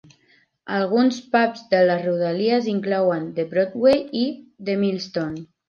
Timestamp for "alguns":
0.77-1.19